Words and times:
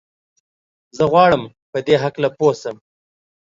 زه 0.97 1.03
غواړم 1.11 1.43
په 1.71 1.79
دي 1.85 1.95
هکله 2.03 2.29
پوه 2.37 2.53
سم. 2.61 2.75